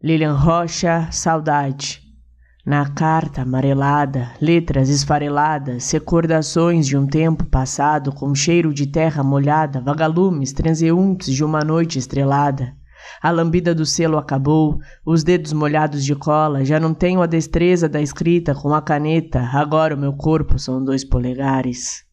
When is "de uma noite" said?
11.34-11.98